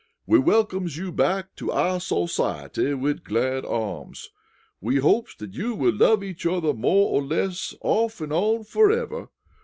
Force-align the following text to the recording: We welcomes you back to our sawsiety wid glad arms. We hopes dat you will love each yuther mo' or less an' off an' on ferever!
We 0.25 0.39
welcomes 0.39 0.97
you 0.97 1.11
back 1.11 1.55
to 1.57 1.71
our 1.71 1.99
sawsiety 1.99 2.95
wid 2.99 3.23
glad 3.23 3.63
arms. 3.63 4.31
We 4.79 4.95
hopes 4.95 5.35
dat 5.35 5.53
you 5.53 5.75
will 5.75 5.93
love 5.95 6.23
each 6.23 6.43
yuther 6.43 6.73
mo' 6.73 6.87
or 6.89 7.21
less 7.21 7.73
an' 7.73 7.77
off 7.87 8.19
an' 8.19 8.31
on 8.31 8.63
ferever! 8.63 9.27